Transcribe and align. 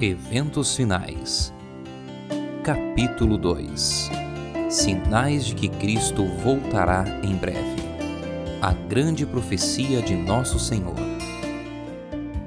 Eventos 0.00 0.76
finais. 0.76 1.52
Capítulo 2.62 3.36
2 3.36 4.08
Sinais 4.70 5.44
de 5.44 5.56
que 5.56 5.68
Cristo 5.68 6.24
voltará 6.24 7.04
em 7.24 7.34
breve. 7.34 7.82
A 8.62 8.72
grande 8.72 9.26
profecia 9.26 10.00
de 10.00 10.14
Nosso 10.14 10.56
Senhor. 10.60 10.94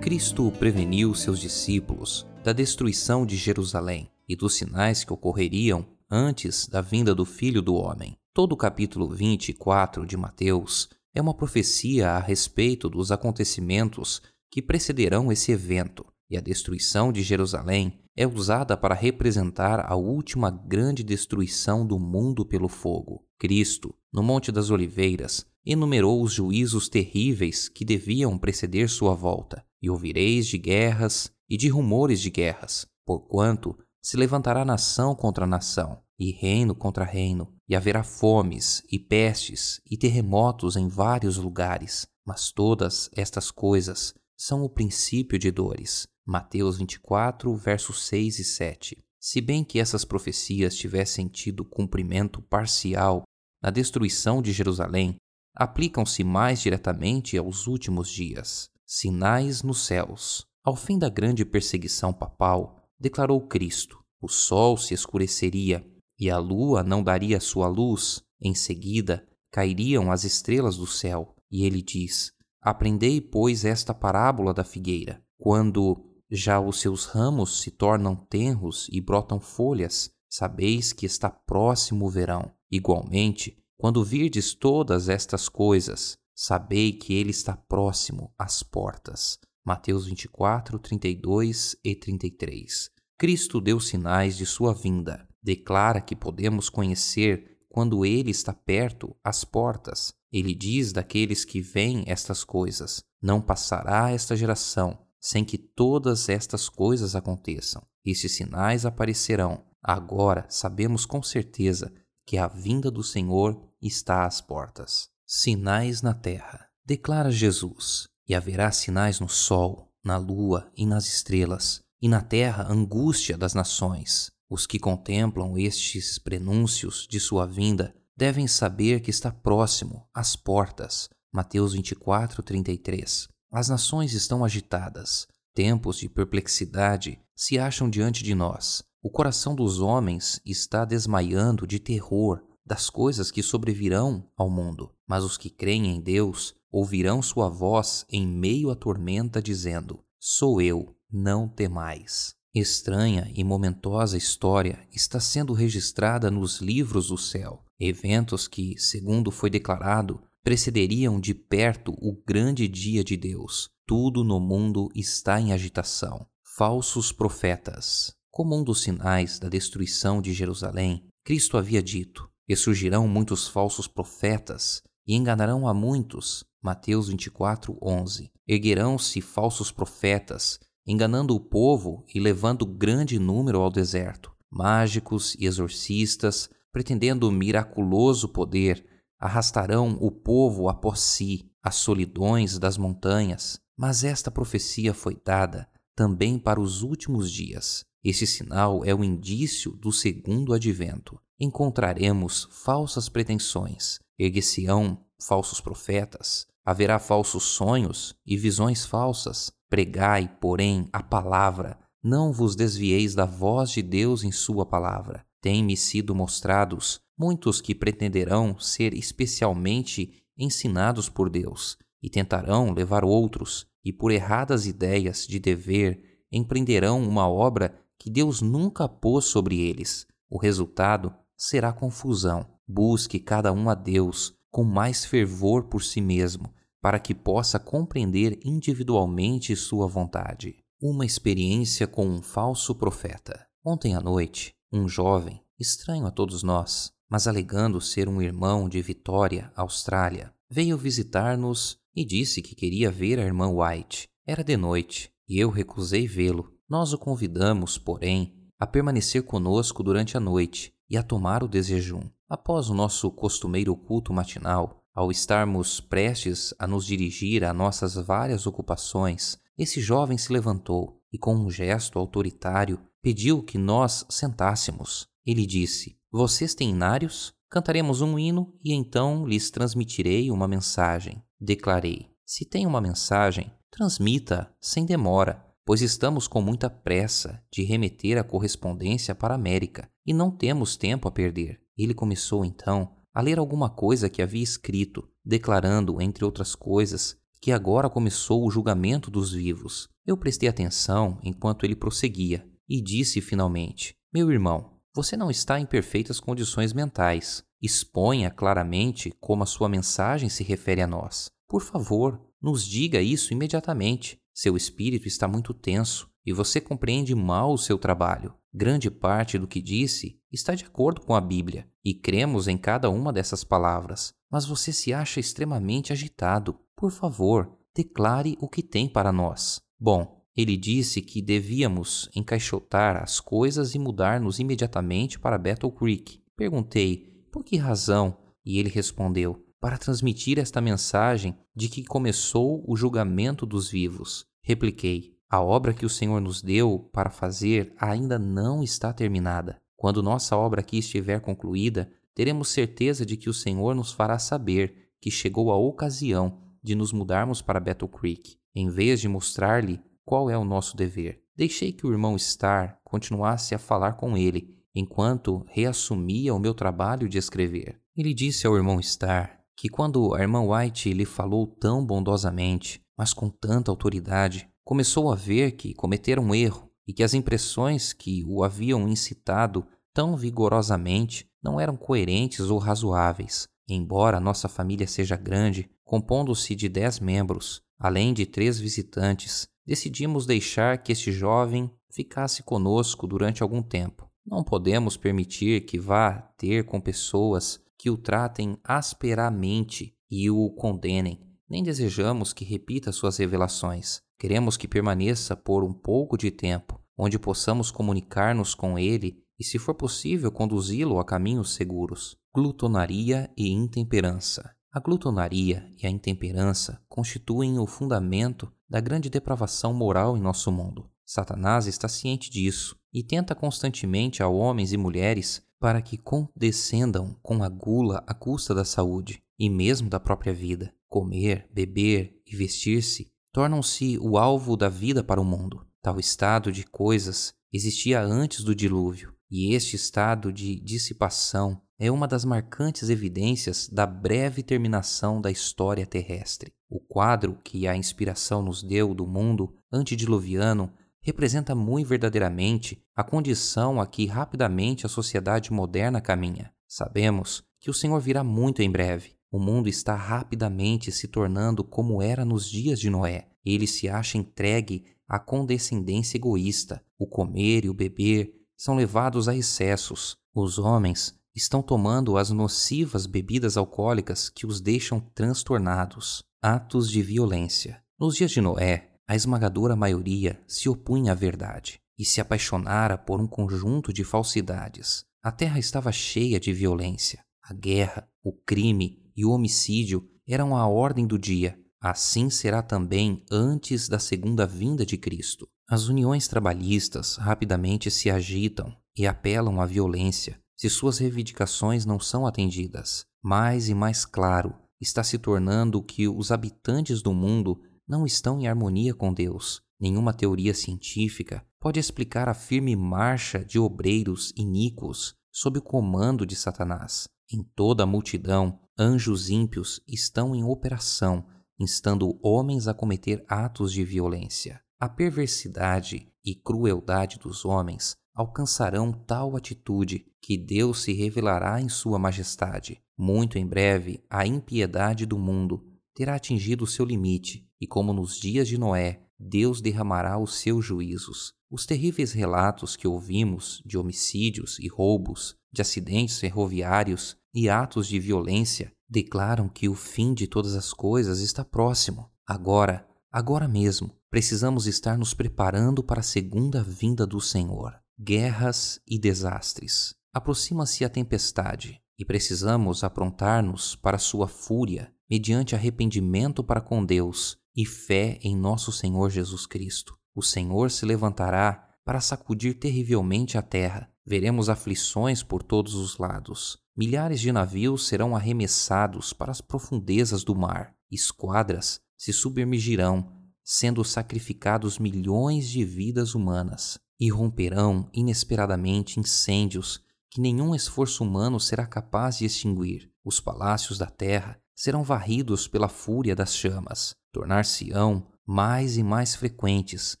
Cristo 0.00 0.52
preveniu 0.60 1.12
seus 1.12 1.40
discípulos 1.40 2.24
da 2.44 2.52
destruição 2.52 3.26
de 3.26 3.36
Jerusalém 3.36 4.08
e 4.28 4.36
dos 4.36 4.54
sinais 4.54 5.02
que 5.02 5.12
ocorreriam 5.12 5.84
antes 6.08 6.68
da 6.68 6.80
vinda 6.80 7.16
do 7.16 7.24
Filho 7.24 7.60
do 7.60 7.74
Homem. 7.74 8.16
Todo 8.32 8.52
o 8.52 8.56
capítulo 8.56 9.08
24 9.08 10.06
de 10.06 10.16
Mateus 10.16 10.88
é 11.12 11.20
uma 11.20 11.34
profecia 11.34 12.10
a 12.10 12.20
respeito 12.20 12.88
dos 12.88 13.10
acontecimentos 13.10 14.22
que 14.48 14.62
precederão 14.62 15.32
esse 15.32 15.50
evento 15.50 16.06
e 16.30 16.36
a 16.36 16.40
destruição 16.40 17.12
de 17.12 17.22
Jerusalém 17.22 17.98
é 18.16 18.26
usada 18.26 18.76
para 18.76 18.94
representar 18.94 19.84
a 19.90 19.96
última 19.96 20.50
grande 20.50 21.02
destruição 21.02 21.86
do 21.86 21.98
mundo 21.98 22.44
pelo 22.44 22.68
fogo. 22.68 23.24
Cristo, 23.38 23.94
no 24.12 24.22
Monte 24.22 24.52
das 24.52 24.70
Oliveiras, 24.70 25.46
enumerou 25.64 26.22
os 26.22 26.32
juízos 26.32 26.88
terríveis 26.88 27.68
que 27.68 27.84
deviam 27.84 28.38
preceder 28.38 28.88
sua 28.88 29.14
volta, 29.14 29.64
e 29.82 29.90
ouvireis 29.90 30.46
de 30.46 30.58
guerras 30.58 31.32
e 31.48 31.56
de 31.56 31.68
rumores 31.68 32.20
de 32.20 32.30
guerras, 32.30 32.86
porquanto 33.04 33.76
se 34.02 34.16
levantará 34.16 34.64
nação 34.64 35.14
contra 35.14 35.46
nação, 35.46 36.00
e 36.18 36.30
reino 36.30 36.74
contra 36.74 37.04
reino, 37.04 37.52
e 37.68 37.74
haverá 37.74 38.02
fomes, 38.02 38.82
e 38.90 38.98
pestes, 38.98 39.80
e 39.90 39.96
terremotos 39.96 40.76
em 40.76 40.88
vários 40.88 41.36
lugares. 41.36 42.06
Mas 42.26 42.52
todas 42.52 43.08
estas 43.14 43.50
coisas 43.50 44.14
são 44.36 44.62
o 44.62 44.68
princípio 44.68 45.38
de 45.38 45.50
dores. 45.50 46.06
Mateus 46.26 46.78
24, 46.78 47.54
versos 47.56 48.06
6 48.06 48.38
e 48.38 48.44
7. 48.44 49.04
Se 49.18 49.40
bem 49.40 49.64
que 49.64 49.78
essas 49.78 50.04
profecias 50.04 50.74
tivessem 50.74 51.28
tido 51.28 51.64
cumprimento 51.64 52.40
parcial 52.42 53.24
na 53.62 53.70
destruição 53.70 54.40
de 54.40 54.52
Jerusalém, 54.52 55.16
aplicam-se 55.54 56.24
mais 56.24 56.60
diretamente 56.60 57.36
aos 57.36 57.66
últimos 57.66 58.08
dias. 58.10 58.70
Sinais 58.86 59.62
nos 59.62 59.84
céus. 59.84 60.46
Ao 60.64 60.76
fim 60.76 60.98
da 60.98 61.08
grande 61.08 61.44
perseguição 61.44 62.12
papal, 62.12 62.76
declarou 62.98 63.40
Cristo: 63.46 63.98
o 64.20 64.28
sol 64.28 64.76
se 64.76 64.92
escureceria 64.92 65.86
e 66.18 66.30
a 66.30 66.38
lua 66.38 66.82
não 66.82 67.02
daria 67.02 67.40
sua 67.40 67.66
luz. 67.66 68.22
Em 68.40 68.54
seguida, 68.54 69.26
cairiam 69.50 70.12
as 70.12 70.24
estrelas 70.24 70.76
do 70.76 70.86
céu. 70.86 71.34
E 71.50 71.64
ele 71.64 71.80
diz: 71.80 72.32
Aprendei, 72.60 73.20
pois, 73.20 73.64
esta 73.64 73.94
parábola 73.94 74.52
da 74.52 74.64
figueira. 74.64 75.22
Quando 75.38 76.09
já 76.30 76.60
os 76.60 76.80
seus 76.80 77.06
ramos 77.06 77.60
se 77.60 77.70
tornam 77.72 78.14
tenros 78.14 78.88
e 78.92 79.00
brotam 79.00 79.40
folhas, 79.40 80.10
sabeis 80.28 80.92
que 80.92 81.04
está 81.04 81.28
próximo 81.28 82.06
o 82.06 82.10
verão. 82.10 82.52
Igualmente, 82.70 83.58
quando 83.76 84.04
virdes 84.04 84.54
todas 84.54 85.08
estas 85.08 85.48
coisas, 85.48 86.16
sabei 86.34 86.92
que 86.92 87.14
ele 87.14 87.30
está 87.30 87.56
próximo 87.56 88.32
às 88.38 88.62
portas. 88.62 89.38
Mateus 89.64 90.06
24, 90.06 90.78
32 90.78 91.76
e 91.84 91.96
33. 91.96 92.90
Cristo 93.18 93.60
deu 93.60 93.80
sinais 93.80 94.36
de 94.36 94.46
sua 94.46 94.72
vinda. 94.72 95.28
Declara 95.42 96.00
que 96.00 96.14
podemos 96.14 96.68
conhecer 96.68 97.58
quando 97.68 98.04
ele 98.04 98.30
está 98.30 98.52
perto 98.52 99.16
às 99.24 99.44
portas. 99.44 100.14
Ele 100.32 100.54
diz 100.54 100.92
daqueles 100.92 101.44
que 101.44 101.60
veem 101.60 102.04
estas 102.06 102.44
coisas: 102.44 103.02
Não 103.20 103.40
passará 103.40 104.12
esta 104.12 104.36
geração 104.36 105.09
sem 105.20 105.44
que 105.44 105.58
todas 105.58 106.28
estas 106.28 106.68
coisas 106.68 107.14
aconteçam. 107.14 107.82
Esses 108.04 108.32
sinais 108.32 108.86
aparecerão. 108.86 109.62
Agora 109.82 110.46
sabemos 110.48 111.04
com 111.04 111.22
certeza 111.22 111.92
que 112.26 112.38
a 112.38 112.46
vinda 112.46 112.90
do 112.90 113.02
Senhor 113.02 113.60
está 113.80 114.24
às 114.26 114.40
portas. 114.40 115.08
Sinais 115.26 116.02
na 116.02 116.14
terra. 116.14 116.66
Declara 116.84 117.30
Jesus: 117.30 118.08
E 118.26 118.34
haverá 118.34 118.72
sinais 118.72 119.20
no 119.20 119.28
sol, 119.28 119.92
na 120.04 120.16
lua 120.16 120.70
e 120.76 120.86
nas 120.86 121.06
estrelas, 121.06 121.82
e 122.00 122.08
na 122.08 122.20
terra 122.20 122.66
angústia 122.70 123.36
das 123.36 123.54
nações. 123.54 124.30
Os 124.48 124.66
que 124.66 124.78
contemplam 124.78 125.56
estes 125.56 126.18
prenúncios 126.18 127.06
de 127.08 127.20
sua 127.20 127.46
vinda 127.46 127.94
devem 128.16 128.48
saber 128.48 129.00
que 129.00 129.10
está 129.10 129.30
próximo, 129.30 130.08
às 130.12 130.34
portas. 130.34 131.08
Mateus 131.32 131.72
24, 131.72 132.42
33. 132.42 133.29
As 133.52 133.68
nações 133.68 134.12
estão 134.12 134.44
agitadas, 134.44 135.26
tempos 135.52 135.98
de 135.98 136.08
perplexidade 136.08 137.18
se 137.34 137.58
acham 137.58 137.90
diante 137.90 138.22
de 138.22 138.32
nós. 138.32 138.82
O 139.02 139.10
coração 139.10 139.56
dos 139.56 139.80
homens 139.80 140.40
está 140.46 140.84
desmaiando 140.84 141.66
de 141.66 141.80
terror 141.80 142.40
das 142.64 142.88
coisas 142.88 143.30
que 143.32 143.42
sobrevirão 143.42 144.30
ao 144.36 144.48
mundo. 144.48 144.92
Mas 145.04 145.24
os 145.24 145.36
que 145.36 145.50
creem 145.50 145.88
em 145.88 146.00
Deus 146.00 146.54
ouvirão 146.70 147.20
sua 147.20 147.48
voz 147.48 148.06
em 148.08 148.24
meio 148.24 148.70
à 148.70 148.76
tormenta, 148.76 149.42
dizendo: 149.42 149.98
Sou 150.20 150.60
eu, 150.60 150.94
não 151.10 151.48
temais. 151.48 152.36
Estranha 152.54 153.30
e 153.34 153.42
momentosa 153.42 154.16
história 154.16 154.86
está 154.92 155.18
sendo 155.18 155.52
registrada 155.52 156.30
nos 156.30 156.60
livros 156.60 157.08
do 157.08 157.18
céu. 157.18 157.64
Eventos 157.80 158.46
que, 158.46 158.78
segundo 158.78 159.30
foi 159.30 159.50
declarado, 159.50 160.20
precederiam 160.42 161.20
de 161.20 161.34
perto 161.34 161.92
o 162.00 162.16
grande 162.26 162.66
dia 162.66 163.04
de 163.04 163.16
Deus. 163.16 163.70
Tudo 163.86 164.24
no 164.24 164.40
mundo 164.40 164.88
está 164.94 165.40
em 165.40 165.52
agitação. 165.52 166.26
Falsos 166.56 167.12
profetas. 167.12 168.14
Como 168.30 168.56
um 168.56 168.62
dos 168.62 168.82
sinais 168.82 169.38
da 169.38 169.48
destruição 169.48 170.22
de 170.22 170.32
Jerusalém, 170.32 171.04
Cristo 171.24 171.56
havia 171.56 171.82
dito: 171.82 172.28
E 172.48 172.56
surgirão 172.56 173.06
muitos 173.08 173.48
falsos 173.48 173.86
profetas 173.86 174.82
e 175.06 175.14
enganarão 175.14 175.66
a 175.66 175.74
muitos. 175.74 176.44
Mateus 176.62 177.08
24, 177.08 177.78
11. 177.82 178.30
Erguerão-se 178.46 179.20
falsos 179.20 179.72
profetas, 179.72 180.58
enganando 180.86 181.34
o 181.34 181.40
povo 181.40 182.04
e 182.14 182.20
levando 182.20 182.66
grande 182.66 183.18
número 183.18 183.60
ao 183.60 183.70
deserto. 183.70 184.30
Mágicos 184.50 185.34
e 185.38 185.46
exorcistas, 185.46 186.50
pretendendo 186.72 187.30
miraculoso 187.30 188.28
poder, 188.28 188.84
arrastarão 189.20 189.98
o 190.00 190.10
povo 190.10 190.68
após 190.68 191.00
si, 191.00 191.50
as 191.62 191.76
solidões 191.76 192.58
das 192.58 192.78
montanhas. 192.78 193.60
Mas 193.76 194.02
esta 194.02 194.30
profecia 194.30 194.94
foi 194.94 195.16
dada 195.24 195.68
também 195.94 196.38
para 196.38 196.60
os 196.60 196.82
últimos 196.82 197.30
dias. 197.30 197.84
Esse 198.02 198.26
sinal 198.26 198.82
é 198.84 198.94
o 198.94 199.04
indício 199.04 199.72
do 199.72 199.92
segundo 199.92 200.54
advento. 200.54 201.20
Encontraremos 201.38 202.48
falsas 202.50 203.08
pretensões, 203.08 203.98
erguer-se-ão 204.18 205.04
falsos 205.20 205.60
profetas, 205.60 206.46
haverá 206.64 206.98
falsos 206.98 207.44
sonhos 207.44 208.14
e 208.26 208.36
visões 208.36 208.86
falsas. 208.86 209.52
Pregai, 209.68 210.28
porém, 210.40 210.88
a 210.92 211.02
palavra, 211.02 211.78
não 212.02 212.32
vos 212.32 212.56
desvieis 212.56 213.14
da 213.14 213.26
voz 213.26 213.70
de 213.70 213.82
Deus 213.82 214.24
em 214.24 214.32
Sua 214.32 214.64
palavra. 214.64 215.24
Tem-me 215.40 215.76
sido 215.76 216.14
mostrados 216.14 217.00
muitos 217.18 217.60
que 217.60 217.74
pretenderão 217.74 218.58
ser 218.58 218.94
especialmente 218.94 220.22
ensinados 220.36 221.08
por 221.08 221.28
Deus 221.28 221.76
e 222.02 222.08
tentarão 222.08 222.72
levar 222.72 223.04
outros, 223.04 223.66
e 223.84 223.92
por 223.92 224.10
erradas 224.10 224.66
ideias 224.66 225.26
de 225.26 225.38
dever, 225.38 226.02
empreenderão 226.30 227.02
uma 227.02 227.28
obra 227.28 227.74
que 227.98 228.10
Deus 228.10 228.40
nunca 228.40 228.88
pôs 228.88 229.26
sobre 229.26 229.58
eles. 229.60 230.06
O 230.28 230.38
resultado 230.38 231.14
será 231.36 231.72
confusão. 231.72 232.46
Busque 232.66 233.18
cada 233.18 233.52
um 233.52 233.68
a 233.68 233.74
Deus 233.74 234.34
com 234.50 234.64
mais 234.64 235.04
fervor 235.04 235.64
por 235.64 235.82
si 235.82 236.00
mesmo, 236.00 236.52
para 236.80 236.98
que 236.98 237.14
possa 237.14 237.58
compreender 237.58 238.38
individualmente 238.44 239.54
sua 239.54 239.86
vontade. 239.86 240.56
Uma 240.80 241.04
experiência 241.04 241.86
com 241.86 242.06
um 242.06 242.22
falso 242.22 242.74
profeta. 242.74 243.46
Ontem 243.64 243.94
à 243.94 244.00
noite, 244.00 244.54
um 244.72 244.88
jovem, 244.88 245.42
estranho 245.58 246.06
a 246.06 246.10
todos 246.10 246.42
nós, 246.42 246.92
mas 247.08 247.26
alegando 247.26 247.80
ser 247.80 248.08
um 248.08 248.22
irmão 248.22 248.68
de 248.68 248.80
Vitória, 248.80 249.52
Austrália, 249.56 250.32
veio 250.48 250.76
visitar-nos 250.76 251.76
e 251.94 252.04
disse 252.04 252.40
que 252.40 252.54
queria 252.54 252.90
ver 252.90 253.18
a 253.18 253.24
irmã 253.24 253.48
White. 253.48 254.08
Era 254.24 254.44
de 254.44 254.56
noite 254.56 255.10
e 255.28 255.38
eu 255.40 255.50
recusei 255.50 256.06
vê-lo. 256.06 256.52
Nós 256.68 256.92
o 256.92 256.98
convidamos, 256.98 257.78
porém, 257.78 258.32
a 258.60 258.66
permanecer 258.66 259.24
conosco 259.24 259.82
durante 259.82 260.16
a 260.16 260.20
noite 260.20 260.72
e 260.88 260.96
a 260.96 261.02
tomar 261.02 261.42
o 261.42 261.48
desjejum. 261.48 262.08
Após 262.28 262.70
o 262.70 262.74
nosso 262.74 263.10
costumeiro 263.10 263.74
culto 263.76 264.12
matinal, 264.12 264.84
ao 264.94 265.10
estarmos 265.10 265.80
prestes 265.80 266.54
a 266.60 266.66
nos 266.66 266.86
dirigir 266.86 267.42
a 267.42 267.52
nossas 267.52 267.94
várias 267.94 268.46
ocupações, 268.46 269.36
esse 269.58 269.80
jovem 269.80 270.16
se 270.16 270.32
levantou 270.32 271.00
e, 271.12 271.18
com 271.18 271.34
um 271.34 271.50
gesto 271.50 271.98
autoritário, 271.98 272.80
pediu 273.02 273.42
que 273.42 273.58
nós 273.58 274.04
sentássemos. 274.08 275.06
Ele 275.24 275.46
disse: 275.46 276.00
vocês 276.12 276.56
têm 276.56 276.70
inários? 276.70 277.32
Cantaremos 277.48 278.00
um 278.00 278.18
hino 278.18 278.52
e 278.64 278.72
então 278.72 279.24
lhes 279.24 279.48
transmitirei 279.48 280.28
uma 280.28 280.48
mensagem. 280.48 281.22
Declarei: 281.40 282.08
Se 282.26 282.44
tem 282.44 282.66
uma 282.66 282.80
mensagem, 282.80 283.48
transmita 283.70 284.52
sem 284.60 284.84
demora, 284.84 285.40
pois 285.64 285.82
estamos 285.82 286.26
com 286.26 286.42
muita 286.42 286.68
pressa 286.68 287.40
de 287.48 287.62
remeter 287.62 288.18
a 288.18 288.24
correspondência 288.24 289.14
para 289.14 289.34
a 289.34 289.36
América 289.36 289.88
e 290.04 290.12
não 290.12 290.32
temos 290.32 290.76
tempo 290.76 291.06
a 291.06 291.12
perder. 291.12 291.60
Ele 291.78 291.94
começou 291.94 292.44
então 292.44 292.96
a 293.14 293.20
ler 293.20 293.38
alguma 293.38 293.70
coisa 293.70 294.10
que 294.10 294.20
havia 294.20 294.42
escrito, 294.42 295.08
declarando, 295.24 296.02
entre 296.02 296.24
outras 296.24 296.56
coisas, 296.56 297.16
que 297.40 297.52
agora 297.52 297.88
começou 297.88 298.44
o 298.44 298.50
julgamento 298.50 299.12
dos 299.12 299.32
vivos. 299.32 299.88
Eu 300.04 300.16
prestei 300.16 300.48
atenção 300.48 301.20
enquanto 301.22 301.64
ele 301.64 301.76
prosseguia 301.76 302.49
e 302.70 302.80
disse 302.80 303.20
finalmente: 303.20 303.96
Meu 304.14 304.30
irmão, 304.30 304.78
você 304.94 305.16
não 305.16 305.28
está 305.28 305.58
em 305.58 305.66
perfeitas 305.66 306.20
condições 306.20 306.72
mentais. 306.72 307.42
Exponha 307.60 308.30
claramente 308.30 309.12
como 309.20 309.42
a 309.42 309.46
sua 309.46 309.68
mensagem 309.68 310.28
se 310.28 310.44
refere 310.44 310.80
a 310.80 310.86
nós. 310.86 311.30
Por 311.48 311.62
favor, 311.62 312.18
nos 312.40 312.64
diga 312.64 313.02
isso 313.02 313.32
imediatamente. 313.32 314.18
Seu 314.32 314.56
espírito 314.56 315.08
está 315.08 315.26
muito 315.26 315.52
tenso 315.52 316.08
e 316.24 316.32
você 316.32 316.60
compreende 316.60 317.14
mal 317.14 317.52
o 317.52 317.58
seu 317.58 317.76
trabalho. 317.76 318.32
Grande 318.54 318.90
parte 318.90 319.36
do 319.36 319.46
que 319.46 319.60
disse 319.60 320.18
está 320.32 320.54
de 320.54 320.64
acordo 320.64 321.00
com 321.00 321.14
a 321.14 321.20
Bíblia 321.20 321.68
e 321.84 321.92
cremos 321.92 322.48
em 322.48 322.56
cada 322.56 322.88
uma 322.88 323.12
dessas 323.12 323.44
palavras, 323.44 324.14
mas 324.30 324.46
você 324.46 324.72
se 324.72 324.92
acha 324.94 325.20
extremamente 325.20 325.92
agitado. 325.92 326.58
Por 326.76 326.90
favor, 326.90 327.58
declare 327.74 328.38
o 328.40 328.48
que 328.48 328.62
tem 328.62 328.88
para 328.88 329.12
nós. 329.12 329.60
Bom, 329.78 330.19
ele 330.36 330.56
disse 330.56 331.02
que 331.02 331.20
devíamos 331.20 332.08
encaixotar 332.14 332.96
as 333.02 333.20
coisas 333.20 333.74
e 333.74 333.78
mudar-nos 333.78 334.38
imediatamente 334.38 335.18
para 335.18 335.38
Battle 335.38 335.72
Creek. 335.72 336.22
Perguntei, 336.36 337.24
por 337.30 337.44
que 337.44 337.56
razão? 337.56 338.16
E 338.44 338.58
ele 338.58 338.68
respondeu, 338.68 339.44
para 339.60 339.76
transmitir 339.76 340.38
esta 340.38 340.60
mensagem 340.60 341.36
de 341.54 341.68
que 341.68 341.84
começou 341.84 342.64
o 342.66 342.76
julgamento 342.76 343.44
dos 343.44 343.70
vivos. 343.70 344.24
Repliquei, 344.42 345.16
a 345.28 345.40
obra 345.40 345.74
que 345.74 345.86
o 345.86 345.90
Senhor 345.90 346.20
nos 346.20 346.42
deu 346.42 346.90
para 346.92 347.10
fazer 347.10 347.72
ainda 347.78 348.18
não 348.18 348.62
está 348.62 348.92
terminada. 348.92 349.60
Quando 349.76 350.02
nossa 350.02 350.36
obra 350.36 350.60
aqui 350.60 350.78
estiver 350.78 351.20
concluída, 351.20 351.90
teremos 352.14 352.48
certeza 352.48 353.06
de 353.06 353.16
que 353.16 353.30
o 353.30 353.34
Senhor 353.34 353.74
nos 353.74 353.92
fará 353.92 354.18
saber 354.18 354.90
que 355.00 355.10
chegou 355.10 355.50
a 355.50 355.56
ocasião 355.56 356.38
de 356.62 356.74
nos 356.74 356.92
mudarmos 356.92 357.40
para 357.40 357.60
Battle 357.60 357.88
Creek, 357.88 358.36
em 358.54 358.68
vez 358.68 359.00
de 359.00 359.08
mostrar-lhe 359.08 359.80
qual 360.10 360.28
é 360.28 360.36
o 360.36 360.44
nosso 360.44 360.76
dever. 360.76 361.22
Deixei 361.36 361.70
que 361.70 361.86
o 361.86 361.92
irmão 361.92 362.18
Star 362.18 362.80
continuasse 362.82 363.54
a 363.54 363.60
falar 363.60 363.92
com 363.92 364.16
ele, 364.16 364.58
enquanto 364.74 365.46
reassumia 365.46 366.34
o 366.34 366.38
meu 366.40 366.52
trabalho 366.52 367.08
de 367.08 367.16
escrever. 367.16 367.80
Ele 367.96 368.12
disse 368.12 368.44
ao 368.44 368.56
irmão 368.56 368.82
Star 368.82 369.38
que 369.56 369.68
quando 369.68 370.12
a 370.12 370.20
irmã 370.20 370.42
White 370.42 370.92
lhe 370.92 371.04
falou 371.04 371.46
tão 371.46 371.86
bondosamente, 371.86 372.82
mas 372.98 373.14
com 373.14 373.30
tanta 373.30 373.70
autoridade, 373.70 374.48
começou 374.64 375.12
a 375.12 375.14
ver 375.14 375.52
que 375.52 375.74
cometera 375.74 376.20
um 376.20 376.34
erro 376.34 376.68
e 376.88 376.92
que 376.92 377.04
as 377.04 377.14
impressões 377.14 377.92
que 377.92 378.24
o 378.26 378.42
haviam 378.42 378.88
incitado 378.88 379.64
tão 379.94 380.16
vigorosamente 380.16 381.30
não 381.40 381.60
eram 381.60 381.76
coerentes 381.76 382.50
ou 382.50 382.58
razoáveis. 382.58 383.46
Embora 383.68 384.18
nossa 384.18 384.48
família 384.48 384.88
seja 384.88 385.14
grande, 385.14 385.70
compondo-se 385.84 386.56
de 386.56 386.68
dez 386.68 386.98
membros, 386.98 387.62
além 387.78 388.12
de 388.12 388.26
três 388.26 388.58
visitantes, 388.58 389.48
decidimos 389.70 390.26
deixar 390.26 390.78
que 390.78 390.90
este 390.90 391.12
jovem 391.12 391.70
ficasse 391.92 392.42
conosco 392.42 393.06
durante 393.06 393.40
algum 393.40 393.62
tempo. 393.62 394.10
Não 394.26 394.42
podemos 394.42 394.96
permitir 394.96 395.64
que 395.64 395.78
vá 395.78 396.10
ter 396.36 396.64
com 396.64 396.80
pessoas 396.80 397.60
que 397.78 397.88
o 397.88 397.96
tratem 397.96 398.58
asperamente 398.64 399.94
e 400.10 400.28
o 400.28 400.50
condenem. 400.50 401.20
Nem 401.48 401.62
desejamos 401.62 402.32
que 402.32 402.44
repita 402.44 402.90
suas 402.90 403.18
revelações. 403.18 404.02
Queremos 404.18 404.56
que 404.56 404.66
permaneça 404.66 405.36
por 405.36 405.62
um 405.62 405.72
pouco 405.72 406.18
de 406.18 406.32
tempo, 406.32 406.80
onde 406.98 407.16
possamos 407.16 407.70
comunicar-nos 407.70 408.56
com 408.56 408.76
ele 408.76 409.22
e, 409.38 409.44
se 409.44 409.56
for 409.56 409.76
possível, 409.76 410.32
conduzi-lo 410.32 410.98
a 410.98 411.04
caminhos 411.04 411.54
seguros. 411.54 412.16
Glutonaria 412.34 413.30
e 413.36 413.52
intemperança. 413.52 414.50
A 414.72 414.78
glutonaria 414.78 415.68
e 415.82 415.84
a 415.84 415.90
intemperança 415.90 416.80
constituem 416.88 417.58
o 417.58 417.66
fundamento 417.66 418.52
da 418.68 418.78
grande 418.78 419.10
depravação 419.10 419.74
moral 419.74 420.16
em 420.16 420.20
nosso 420.20 420.52
mundo. 420.52 420.88
Satanás 421.04 421.66
está 421.66 421.88
ciente 421.88 422.30
disso 422.30 422.76
e 422.94 423.02
tenta 423.02 423.34
constantemente 423.34 424.22
a 424.22 424.28
homens 424.28 424.72
e 424.72 424.76
mulheres 424.76 425.42
para 425.58 425.82
que 425.82 425.98
condescendam 425.98 427.16
com 427.20 427.42
a 427.42 427.48
gula 427.48 428.04
à 428.06 428.14
custa 428.14 428.54
da 428.54 428.64
saúde 428.64 429.20
e 429.36 429.50
mesmo 429.50 429.90
da 429.90 429.98
própria 429.98 430.32
vida. 430.32 430.72
Comer, 430.88 431.48
beber 431.52 432.22
e 432.24 432.36
vestir-se 432.36 433.10
tornam-se 433.32 433.98
o 433.98 434.16
alvo 434.16 434.56
da 434.56 434.68
vida 434.68 435.02
para 435.02 435.20
o 435.20 435.24
mundo. 435.24 435.66
Tal 435.82 435.98
estado 435.98 436.52
de 436.52 436.64
coisas 436.64 437.34
existia 437.52 438.00
antes 438.00 438.44
do 438.44 438.54
dilúvio 438.54 439.12
e 439.28 439.52
este 439.52 439.74
estado 439.74 440.32
de 440.32 440.60
dissipação 440.60 441.60
é 441.82 441.90
uma 441.90 442.06
das 442.06 442.26
marcantes 442.26 442.90
evidências 442.90 443.66
da 443.66 443.86
breve 443.86 444.42
terminação 444.42 445.18
da 445.18 445.30
história 445.30 445.86
terrestre. 445.86 446.52
O 446.68 446.78
quadro 446.78 447.38
que 447.42 447.66
a 447.66 447.74
inspiração 447.74 448.42
nos 448.42 448.62
deu 448.62 448.92
do 448.92 449.06
mundo 449.06 449.54
antediluviano 449.72 450.70
representa 451.00 451.54
muito 451.54 451.88
verdadeiramente 451.88 452.84
a 452.94 453.02
condição 453.02 453.80
a 453.80 453.86
que 453.86 454.04
rapidamente 454.04 454.84
a 454.84 454.90
sociedade 454.90 455.50
moderna 455.50 456.02
caminha. 456.02 456.52
Sabemos 456.68 457.42
que 457.58 457.70
o 457.70 457.74
Senhor 457.74 457.98
virá 457.98 458.22
muito 458.22 458.60
em 458.60 458.70
breve. 458.70 459.16
O 459.32 459.38
mundo 459.38 459.66
está 459.66 459.94
rapidamente 459.94 460.92
se 460.92 461.08
tornando 461.08 461.64
como 461.64 462.02
era 462.02 462.26
nos 462.26 462.46
dias 462.46 462.78
de 462.78 462.90
Noé. 462.90 463.28
Ele 463.42 463.66
se 463.66 463.88
acha 463.88 464.18
entregue 464.18 464.84
à 465.08 465.18
condescendência 465.18 466.18
egoísta. 466.18 466.84
O 466.98 467.06
comer 467.06 467.64
e 467.64 467.70
o 467.70 467.74
beber 467.74 468.34
são 468.54 468.76
levados 468.76 469.28
a 469.28 469.34
excessos. 469.34 470.18
Os 470.34 470.58
homens 470.58 471.18
estão 471.34 471.62
tomando 471.62 472.16
as 472.16 472.30
nocivas 472.30 473.06
bebidas 473.06 473.56
alcoólicas 473.56 474.28
que 474.28 474.46
os 474.46 474.60
deixam 474.60 475.00
transtornados. 475.14 476.22
Atos 476.42 476.90
de 476.90 477.02
violência. 477.02 477.82
Nos 477.98 478.16
dias 478.16 478.30
de 478.30 478.40
Noé, 478.40 478.92
a 479.06 479.14
esmagadora 479.14 479.76
maioria 479.76 480.42
se 480.46 480.68
opunha 480.68 481.12
à 481.12 481.14
verdade 481.14 481.78
e 481.98 482.04
se 482.04 482.20
apaixonara 482.20 482.96
por 482.96 483.20
um 483.20 483.26
conjunto 483.26 483.92
de 483.92 484.04
falsidades. 484.04 485.04
A 485.22 485.30
terra 485.30 485.58
estava 485.58 485.92
cheia 485.92 486.40
de 486.40 486.52
violência. 486.52 487.22
A 487.42 487.52
guerra, 487.52 488.08
o 488.24 488.32
crime 488.32 489.02
e 489.14 489.24
o 489.24 489.30
homicídio 489.30 490.08
eram 490.26 490.56
a 490.56 490.66
ordem 490.66 491.06
do 491.06 491.18
dia. 491.18 491.58
Assim 491.78 492.30
será 492.30 492.62
também 492.62 493.22
antes 493.30 493.88
da 493.88 493.98
segunda 493.98 494.46
vinda 494.46 494.86
de 494.86 494.96
Cristo. 494.96 495.46
As 495.68 495.88
uniões 495.88 496.26
trabalhistas 496.26 497.16
rapidamente 497.16 497.90
se 497.90 498.10
agitam 498.10 498.74
e 498.96 499.06
apelam 499.06 499.60
à 499.60 499.66
violência 499.66 500.39
se 500.60 500.68
suas 500.68 500.98
reivindicações 500.98 501.86
não 501.86 501.98
são 501.98 502.26
atendidas. 502.26 503.06
Mais 503.22 503.70
e 503.70 503.74
mais 503.74 504.04
claro 504.04 504.54
está 504.78 505.02
se 505.02 505.16
tornando 505.16 505.82
que 505.82 506.06
os 506.06 506.30
habitantes 506.30 507.00
do 507.00 507.14
mundo 507.14 507.62
não 507.88 508.04
estão 508.04 508.38
em 508.38 508.46
harmonia 508.46 508.92
com 508.92 509.10
Deus. 509.10 509.62
Nenhuma 509.80 510.12
teoria 510.12 510.52
científica 510.52 511.42
pode 511.58 511.80
explicar 511.80 512.28
a 512.28 512.34
firme 512.34 512.76
marcha 512.76 513.42
de 513.42 513.58
obreiros 513.58 514.34
iníquos 514.36 515.14
sob 515.32 515.58
o 515.58 515.62
comando 515.62 516.26
de 516.26 516.36
Satanás. 516.36 517.08
Em 517.32 517.42
toda 517.42 517.84
a 517.84 517.86
multidão, 517.86 518.60
anjos 518.78 519.30
ímpios 519.30 519.80
estão 519.88 520.34
em 520.34 520.44
operação, 520.44 521.24
instando 521.58 522.20
homens 522.22 522.68
a 522.68 522.74
cometer 522.74 523.24
atos 523.26 523.72
de 523.72 523.82
violência. 523.82 524.60
A 524.78 524.90
perversidade 524.90 526.12
e 526.22 526.34
crueldade 526.34 527.18
dos 527.18 527.46
homens 527.46 527.96
alcançarão 528.14 528.92
tal 528.92 529.36
atitude 529.36 530.06
que 530.20 530.36
Deus 530.36 530.82
se 530.82 530.92
revelará 530.92 531.60
em 531.60 531.68
Sua 531.68 531.98
majestade. 531.98 532.80
Muito 532.96 533.38
em 533.38 533.46
breve, 533.46 534.04
a 534.10 534.26
impiedade 534.26 535.06
do 535.06 535.18
mundo 535.18 535.64
terá 535.94 536.14
atingido 536.14 536.66
seu 536.66 536.84
limite, 536.84 537.46
e 537.60 537.66
como 537.66 537.92
nos 537.92 538.16
dias 538.16 538.48
de 538.48 538.58
Noé, 538.58 539.02
Deus 539.18 539.60
derramará 539.60 540.18
os 540.18 540.36
seus 540.36 540.64
juízos. 540.64 541.34
Os 541.50 541.66
terríveis 541.66 542.12
relatos 542.12 542.76
que 542.76 542.88
ouvimos 542.88 543.62
de 543.66 543.76
homicídios 543.76 544.58
e 544.58 544.68
roubos, 544.68 545.36
de 545.52 545.60
acidentes 545.60 546.18
ferroviários 546.18 547.16
e 547.34 547.48
atos 547.48 547.86
de 547.86 547.98
violência 547.98 548.72
declaram 548.88 549.48
que 549.48 549.68
o 549.68 549.74
fim 549.74 550.14
de 550.14 550.26
todas 550.26 550.54
as 550.54 550.72
coisas 550.72 551.20
está 551.20 551.44
próximo. 551.44 552.10
Agora, 552.26 552.88
agora 553.10 553.46
mesmo, 553.46 553.90
precisamos 554.10 554.66
estar 554.66 554.96
nos 554.96 555.12
preparando 555.12 555.82
para 555.82 556.00
a 556.00 556.04
segunda 556.04 556.62
vinda 556.62 557.06
do 557.06 557.20
Senhor. 557.20 557.74
Guerras 558.02 558.80
e 558.88 558.98
desastres. 558.98 559.94
Aproxima-se 560.10 560.86
a 560.86 560.88
tempestade 560.88 561.82
e 561.98 562.04
precisamos 562.04 562.82
aprontar-nos 562.82 563.76
para 563.76 563.98
sua 563.98 564.26
fúria 564.26 564.90
mediante 565.08 565.54
arrependimento 565.54 566.42
para 566.42 566.62
com 566.62 566.82
Deus 566.82 567.36
e 567.54 567.66
fé 567.66 568.18
em 568.22 568.34
nosso 568.34 568.72
Senhor 568.72 569.10
Jesus 569.10 569.44
Cristo. 569.44 569.98
O 570.14 570.22
Senhor 570.22 570.70
se 570.70 570.86
levantará 570.86 571.74
para 571.84 572.00
sacudir 572.00 572.58
terrivelmente 572.58 573.36
a 573.36 573.42
terra. 573.42 573.92
Veremos 574.06 574.48
aflições 574.48 575.22
por 575.22 575.42
todos 575.42 575.74
os 575.74 575.98
lados. 575.98 576.56
Milhares 576.74 577.20
de 577.20 577.30
navios 577.30 577.86
serão 577.86 578.16
arremessados 578.16 579.12
para 579.12 579.30
as 579.30 579.42
profundezas 579.42 580.24
do 580.24 580.34
mar. 580.34 580.74
Esquadras 580.90 581.82
se 581.98 582.14
submergirão 582.14 583.12
sendo 583.44 583.84
sacrificados 583.84 584.78
milhões 584.78 585.50
de 585.50 585.62
vidas 585.66 586.14
humanas. 586.14 586.80
E 587.00 587.08
romperão 587.08 587.88
inesperadamente 587.94 589.00
incêndios 589.00 589.82
que 590.10 590.20
nenhum 590.20 590.54
esforço 590.54 591.02
humano 591.02 591.40
será 591.40 591.66
capaz 591.66 592.18
de 592.18 592.26
extinguir. 592.26 592.90
Os 593.04 593.20
palácios 593.20 593.78
da 593.78 593.86
terra 593.86 594.38
serão 594.54 594.84
varridos 594.84 595.48
pela 595.48 595.68
fúria 595.68 596.14
das 596.14 596.34
chamas. 596.36 596.94
Tornar-se-ão 597.12 598.06
mais 598.26 598.76
e 598.76 598.82
mais 598.82 599.14
frequentes 599.14 599.96